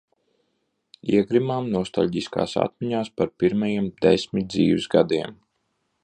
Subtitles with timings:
[1.17, 5.37] Iegrimām nostaļģiskās atmiņās par pirmajiem desmit dzīves gadiem.